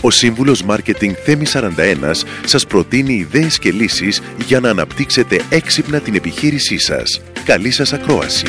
Ο 0.00 0.10
σύμβουλος 0.10 0.62
Μάρκετινγκ 0.62 1.14
Θέμη 1.24 1.44
41 1.52 2.24
σας 2.44 2.66
προτείνει 2.66 3.12
ιδέες 3.12 3.58
και 3.58 3.70
λύσεις 3.70 4.22
για 4.46 4.60
να 4.60 4.70
αναπτύξετε 4.70 5.40
έξυπνα 5.48 6.00
την 6.00 6.14
επιχείρησή 6.14 6.78
σας. 6.78 7.20
Καλή 7.44 7.70
σας 7.70 7.92
ακρόαση! 7.92 8.46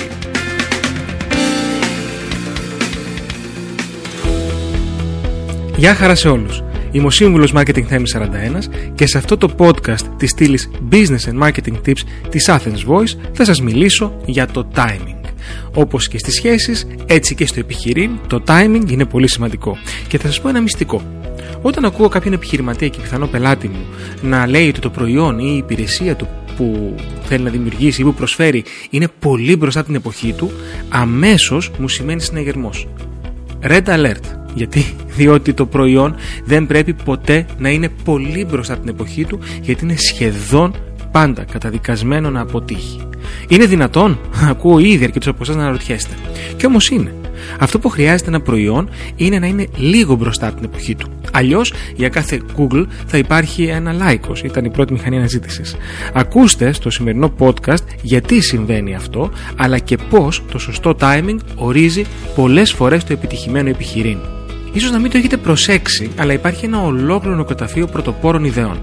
Γεια 5.76 5.96
χαρά 5.96 6.16
σε 6.16 6.30
όλους. 6.30 6.64
Είμαι 6.92 7.06
ο 7.06 7.09
σύμβουλος 7.09 7.54
Marketing 7.56 7.84
Θέμη 7.84 8.06
41 8.14 8.70
και 8.95 9.08
σε 9.08 9.18
αυτό 9.18 9.38
το 9.38 9.50
podcast 9.58 10.04
της 10.18 10.30
στήλης 10.30 10.70
Business 10.92 11.31
and 11.31 11.48
Marketing 11.48 11.81
Tips 11.86 12.02
της 12.30 12.50
Athens 12.50 12.86
Voice 12.88 13.18
θα 13.34 13.45
σας 13.45 13.62
μιλήσω 13.62 14.22
για 14.26 14.48
το 14.48 14.68
timing. 14.76 15.20
Όπως 15.73 16.08
και 16.08 16.18
στις 16.18 16.34
σχέσεις, 16.34 16.88
έτσι 17.06 17.36
και 17.36 17.45
στο 17.45 17.59
επιχειρήν, 17.59 18.12
το 18.28 18.44
timing 18.48 18.92
είναι 18.92 19.06
πολύ 19.06 19.30
σημαντικό. 19.30 19.78
Και 20.08 20.18
θα 20.18 20.28
σας 20.28 20.42
πω 20.42 20.50
ένα 20.50 20.62
μυστικό. 20.62 21.19
Όταν 21.62 21.86
ακούω 21.86 22.08
κάποιον 22.08 22.34
επιχειρηματία 22.34 22.88
και 22.88 23.00
πιθανό 23.02 23.28
πελάτη 23.28 23.68
μου 23.68 23.86
να 24.22 24.48
λέει 24.48 24.68
ότι 24.68 24.80
το 24.80 24.90
προϊόν 24.90 25.40
ή 25.40 25.52
η 25.54 25.58
υπηρεσία 25.58 26.16
του 26.16 26.28
που 26.58 26.96
θέλει 27.24 27.44
να 27.44 27.50
δημιουργήσει 27.50 28.02
ή 28.02 28.04
που 28.04 28.14
προσφέρει 28.14 28.64
είναι 28.90 29.08
πολύ 29.20 29.56
μπροστά 29.56 29.84
την 29.84 29.96
εποχή 29.96 30.34
του, 30.34 30.52
αμέσως 30.90 31.72
μου 31.78 31.88
σημαίνει 31.88 32.22
συναγερμός. 32.22 32.88
Red 33.62 33.84
alert. 33.86 34.23
Γιατί, 34.54 34.86
διότι 35.18 35.54
το 35.54 35.66
προϊόν 35.66 36.16
δεν 36.46 36.66
πρέπει 36.66 36.94
ποτέ 36.94 37.46
να 37.58 37.70
είναι 37.70 37.90
πολύ 38.03 38.46
μπροστά 38.46 38.78
την 38.78 38.90
εποχή 38.90 39.26
του, 39.26 39.40
γιατί 39.62 39.84
είναι 39.84 39.96
σχεδόν 39.98 40.76
πάντα 41.12 41.44
καταδικασμένο 41.44 42.30
να 42.30 42.42
αποτύχει. 42.42 43.02
Είναι 43.48 43.66
δυνατόν, 43.66 44.20
ακούω 44.52 44.80
ήδη 44.80 45.03
αρκετούς 45.03 45.28
από 45.28 45.44
εσάς 45.44 45.56
να 45.56 45.62
αναρωτιέστε. 45.62 46.14
Και 46.58 46.66
όμως 46.66 46.90
είναι. 46.90 47.14
Αυτό 47.59 47.80
που 47.80 47.90
χρειάζεται 47.90 48.30
ένα 48.30 48.42
προϊόν 48.42 48.90
είναι 49.16 49.40
να 49.40 49.48
είναι 49.48 49.68
λίγο 49.76 50.16
μπροστά 50.16 50.48
από 50.48 50.56
την 50.56 50.66
εποχή 50.66 50.96
του. 50.96 51.19
Αλλιώς 51.33 51.73
για 51.95 52.09
κάθε 52.09 52.41
Google 52.58 52.85
θα 53.05 53.17
υπάρχει 53.17 53.63
ένα 53.63 53.94
λάικο, 53.94 54.33
ήταν 54.44 54.66
η 54.66 54.69
πρώτη 54.69 54.94
μηχανή 54.94 55.17
αναζήτησης. 55.17 55.75
Ακούστε 56.13 56.72
στο 56.72 56.89
σημερινό 56.89 57.33
podcast 57.39 57.83
γιατί 58.02 58.41
συμβαίνει 58.41 58.95
αυτό, 58.95 59.31
αλλά 59.57 59.80
και 59.80 59.97
πώς 59.97 60.44
το 60.52 60.59
σωστό 60.59 60.95
timing 61.00 61.38
ορίζει 61.55 62.05
πολλές 62.35 62.72
φορές 62.73 63.03
το 63.03 63.13
επιτυχημένο 63.13 63.69
επιχειρήν. 63.69 64.17
Ίσως 64.73 64.91
να 64.91 65.00
μην 65.00 65.11
το 65.11 65.17
έχετε 65.17 65.38
προσέξει, 65.38 66.11
αλλά 66.17 66.33
υπάρχει 66.33 66.66
ένα 66.66 66.81
ολόκληρο 66.81 67.35
νοκοταφείο 67.35 67.88
πρωτοπόρων 67.88 68.44
ιδεών. 68.44 68.80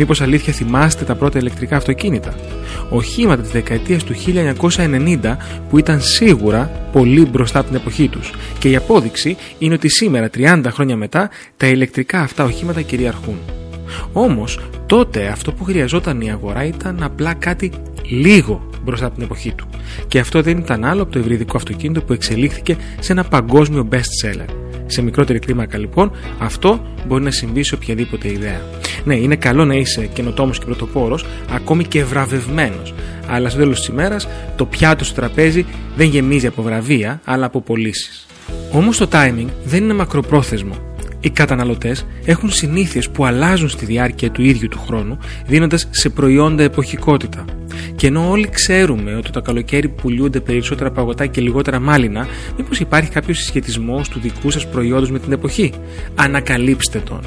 Μήπως 0.00 0.20
αλήθεια 0.20 0.52
θυμάστε 0.52 1.04
τα 1.04 1.14
πρώτα 1.14 1.38
ηλεκτρικά 1.38 1.76
αυτοκίνητα; 1.76 2.34
Οχήματα 2.90 3.42
της 3.42 3.50
δεκαετίας 3.50 4.04
του 4.04 4.14
1990 4.14 5.36
που 5.68 5.78
ήταν 5.78 6.00
σίγουρα 6.00 6.88
πολύ 6.92 7.26
μπροστά 7.26 7.58
από 7.58 7.68
την 7.68 7.76
εποχή 7.76 8.08
τους. 8.08 8.32
Και 8.58 8.68
η 8.68 8.76
απόδειξη 8.76 9.36
είναι 9.58 9.74
ότι 9.74 9.88
σήμερα, 9.88 10.30
30 10.30 10.62
χρόνια 10.70 10.96
μετά, 10.96 11.30
τα 11.56 11.66
ηλεκτρικά 11.66 12.20
αυτά 12.20 12.44
οχήματα 12.44 12.82
κυριαρχούν. 12.82 13.38
Όμως, 14.12 14.60
τότε 14.86 15.26
αυτό 15.26 15.52
που 15.52 15.64
χρειαζόταν 15.64 16.20
η 16.20 16.30
αγορά 16.30 16.64
ήταν 16.64 17.02
απλά 17.02 17.34
κάτι 17.34 17.72
λίγο 18.04 18.70
μπροστά 18.84 19.06
από 19.06 19.14
την 19.14 19.24
εποχή 19.24 19.52
του. 19.52 19.68
Και 20.08 20.18
αυτό 20.18 20.42
δεν 20.42 20.58
ήταν 20.58 20.84
άλλο 20.84 21.02
από 21.02 21.12
το 21.12 21.18
ευρυδικό 21.18 21.56
αυτοκίνητο 21.56 22.02
που 22.02 22.12
εξελίχθηκε 22.12 22.76
σε 23.00 23.12
ένα 23.12 23.24
παγκόσμιο 23.24 23.88
best 23.92 24.26
seller. 24.26 24.48
Σε 24.86 25.02
μικρότερη 25.02 25.38
κλίμακα 25.38 25.78
λοιπόν, 25.78 26.12
αυτό 26.38 26.86
μπορεί 27.06 27.22
να 27.22 27.30
συμβεί 27.30 27.62
σε 27.62 27.74
οποιαδήποτε 27.74 28.32
ιδέα. 28.32 28.60
Ναι, 29.04 29.16
είναι 29.16 29.36
καλό 29.36 29.64
να 29.64 29.74
είσαι 29.74 30.06
καινοτόμος 30.12 30.58
και 30.58 30.64
πρωτοπόρος, 30.64 31.24
ακόμη 31.50 31.84
και 31.84 32.04
βραβευμένος. 32.04 32.94
Αλλά 33.28 33.48
στο 33.48 33.58
τέλος 33.58 33.78
της 33.78 33.88
ημέρας, 33.88 34.28
το 34.56 34.66
πιάτο 34.66 35.04
στο 35.04 35.14
τραπέζι 35.14 35.66
δεν 35.96 36.06
γεμίζει 36.06 36.46
από 36.46 36.62
βραβεία, 36.62 37.20
αλλά 37.24 37.46
από 37.46 37.60
πωλήσεις. 37.60 38.26
Όμως 38.72 38.96
το 38.96 39.08
timing 39.12 39.46
δεν 39.64 39.82
είναι 39.82 39.94
μακροπρόθεσμο. 39.94 40.74
Οι 41.20 41.30
καταναλωτές 41.30 42.06
έχουν 42.24 42.50
συνήθειες 42.50 43.10
που 43.10 43.24
αλλάζουν 43.24 43.68
στη 43.68 43.84
διάρκεια 43.84 44.30
του 44.30 44.42
ίδιου 44.42 44.68
του 44.68 44.80
χρόνου, 44.86 45.18
δίνοντας 45.46 45.88
σε 45.90 46.08
προϊόντα 46.08 46.62
εποχικότητα. 46.62 47.44
Και 48.00 48.06
ενώ 48.06 48.30
όλοι 48.30 48.48
ξέρουμε 48.48 49.14
ότι 49.14 49.30
το 49.30 49.42
καλοκαίρι 49.42 49.88
πουλούνται 49.88 50.40
περισσότερα 50.40 50.90
παγωτά 50.90 51.26
και 51.26 51.40
λιγότερα 51.40 51.80
μάλινα, 51.80 52.26
μήπως 52.56 52.80
υπάρχει 52.80 53.10
κάποιος 53.10 53.38
συσχετισμός 53.38 54.08
του 54.08 54.20
δικού 54.20 54.50
σας 54.50 54.68
προϊόντος 54.68 55.10
με 55.10 55.18
την 55.18 55.32
εποχή; 55.32 55.72
Ανακαλύψτε 56.14 56.98
τον. 56.98 57.20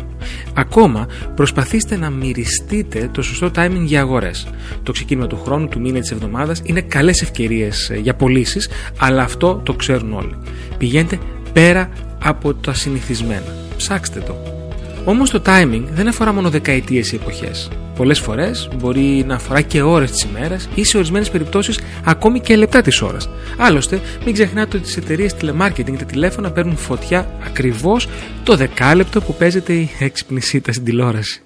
Ακόμα, 0.53 1.07
προσπαθήστε 1.35 1.97
να 1.97 2.09
μυριστείτε 2.09 3.09
το 3.11 3.21
σωστό 3.21 3.51
timing 3.55 3.83
για 3.83 4.01
αγορές. 4.01 4.47
Το 4.83 4.91
ξεκίνημα 4.91 5.27
του 5.27 5.41
χρόνου, 5.43 5.67
του 5.67 5.79
μήνα, 5.79 5.99
της 5.99 6.11
εβδομάδας 6.11 6.61
είναι 6.65 6.81
καλές 6.81 7.21
ευκαιρίες 7.21 7.91
για 8.01 8.15
πωλήσεις, 8.15 8.69
αλλά 8.97 9.23
αυτό 9.23 9.61
το 9.63 9.73
ξέρουν 9.73 10.13
όλοι. 10.13 10.35
Πηγαίνετε 10.77 11.19
πέρα 11.53 11.89
από 12.23 12.53
τα 12.53 12.73
συνηθισμένα. 12.73 13.55
Ψάξτε 13.77 14.19
το. 14.19 14.62
Όμως 15.05 15.29
το 15.29 15.41
timing 15.45 15.83
δεν 15.91 16.07
αφορά 16.07 16.33
μόνο 16.33 16.49
δεκαετίες 16.49 17.11
ή 17.11 17.15
εποχές. 17.15 17.69
Πολλές 17.95 18.19
φορές 18.19 18.69
μπορεί 18.75 19.23
να 19.27 19.35
αφορά 19.35 19.61
και 19.61 19.81
ώρες 19.81 20.11
της 20.11 20.23
ημέρας 20.23 20.69
ή 20.75 20.83
σε 20.83 20.97
ορισμένες 20.97 21.29
περιπτώσεις 21.29 21.79
ακόμη 22.03 22.39
και 22.39 22.55
λεπτά 22.55 22.81
της 22.81 23.01
ώρας. 23.01 23.29
Άλλωστε, 23.57 24.01
μην 24.25 24.33
ξεχνάτε 24.33 24.77
ότι 24.77 24.85
τις 24.85 24.97
εταιρείες 24.97 25.33
τηλεμάρκετινγκ 25.33 25.97
τα 25.97 26.05
τηλέφωνα 26.05 26.51
παίρνουν 26.51 26.77
φωτιά 26.77 27.31
ακριβώς 27.45 28.07
το 28.43 28.55
δεκάλεπτο 28.55 29.21
που 29.21 29.35
παίζεται 29.35 29.73
η 29.73 29.89
έξυπνη 29.99 30.41
σίτα 30.41 30.71
στην 30.71 30.85
τηλεόραση. 30.85 31.41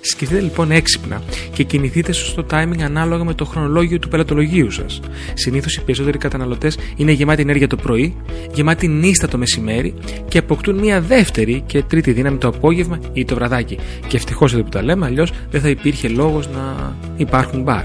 Σκεφτείτε 0.00 0.40
λοιπόν 0.40 0.70
έξυπνα 0.70 1.22
και 1.52 1.62
κινηθείτε 1.62 2.12
σωστό 2.12 2.46
timing 2.50 2.80
ανάλογα 2.84 3.24
με 3.24 3.34
το 3.34 3.44
χρονολόγιο 3.44 3.98
του 3.98 4.08
πελατολογίου 4.08 4.70
σας. 4.70 5.00
Συνήθως 5.34 5.76
οι 5.76 5.82
περισσότεροι 5.82 6.18
καταναλωτές 6.18 6.78
είναι 6.96 7.12
γεμάτοι 7.12 7.42
ενέργεια 7.42 7.66
το 7.66 7.76
πρωί, 7.76 8.16
γεμάτοι 8.52 8.88
νύστα 8.88 9.28
το 9.28 9.38
μεσημέρι 9.38 9.94
και 10.28 10.38
αποκτούν 10.38 10.78
μια 10.78 11.00
δεύτερη 11.00 11.62
και 11.66 11.82
τρίτη 11.82 12.12
δύναμη 12.12 12.38
το 12.38 12.48
απόγευμα 12.48 12.98
ή 13.12 13.24
το 13.24 13.34
βραδάκι. 13.34 13.78
Και 14.06 14.16
ευτυχώς 14.16 14.52
εδώ 14.52 14.62
που 14.62 14.68
τα 14.68 14.82
λέμε, 14.82 15.06
αλλιώς 15.06 15.32
δεν 15.50 15.60
θα 15.60 15.68
υπήρχε 15.68 16.08
λόγος 16.08 16.48
να 16.48 16.96
υπάρχουν 17.16 17.62
μπαρ. 17.62 17.84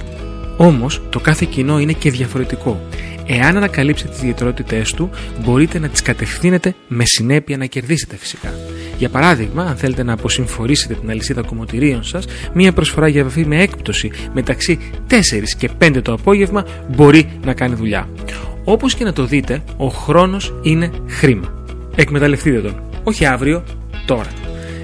Όμως 0.57 1.01
το 1.09 1.19
κάθε 1.19 1.47
κοινό 1.49 1.79
είναι 1.79 1.93
και 1.93 2.11
διαφορετικό. 2.11 2.81
Εάν 3.27 3.57
ανακαλύψετε 3.57 4.09
τις 4.09 4.19
ιδιαιτερότητές 4.19 4.93
του, 4.93 5.09
μπορείτε 5.43 5.79
να 5.79 5.87
τις 5.87 6.01
κατευθύνετε 6.01 6.75
με 6.87 7.03
συνέπεια 7.05 7.57
να 7.57 7.65
κερδίσετε 7.65 8.15
φυσικά. 8.15 8.53
Για 9.01 9.09
παράδειγμα, 9.09 9.63
αν 9.63 9.75
θέλετε 9.75 10.03
να 10.03 10.13
αποσυμφορήσετε 10.13 10.93
την 10.93 11.09
αλυσίδα 11.09 11.41
κομμωτηρίων 11.41 12.03
σας, 12.03 12.25
μία 12.53 12.73
προσφορά 12.73 13.07
για 13.07 13.21
επαφή 13.21 13.45
με 13.45 13.61
έκπτωση 13.61 14.11
μεταξύ 14.33 14.79
4 15.09 15.15
και 15.57 15.69
5 15.79 16.01
το 16.01 16.13
απόγευμα 16.13 16.65
μπορεί 16.95 17.29
να 17.45 17.53
κάνει 17.53 17.75
δουλειά. 17.75 18.09
Όπως 18.63 18.95
και 18.95 19.03
να 19.03 19.13
το 19.13 19.25
δείτε, 19.25 19.63
ο 19.77 19.87
χρόνος 19.87 20.53
είναι 20.61 20.91
χρήμα. 21.07 21.63
Εκμεταλλευτείτε 21.95 22.61
τον. 22.61 22.81
Όχι 23.03 23.25
αύριο, 23.25 23.63
τώρα. 24.05 24.29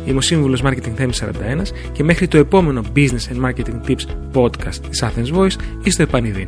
Είμαι 0.05 0.17
ο 0.17 0.21
σύμβουλος 0.21 0.61
Marketing 0.63 1.01
Theme 1.01 1.09
41 1.09 1.71
και 1.91 2.03
μέχρι 2.03 2.27
το 2.27 2.37
επόμενο 2.37 2.81
Business 2.95 3.33
and 3.33 3.45
Marketing 3.45 3.89
Tips 3.89 4.05
podcast 4.33 4.75
της 4.89 5.03
Athens 5.03 5.37
Voice 5.37 5.55
είστε 5.83 6.03
επανειδήν. 6.03 6.47